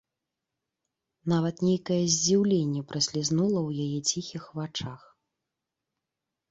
[1.33, 5.01] Нават нейкае здзіўленне праслізнула ў яе ціхіх вачах.